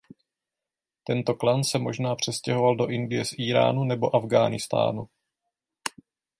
[1.03, 5.07] Tento klan se možná přestěhoval do Indie z Íránu nebo Afghánistánu.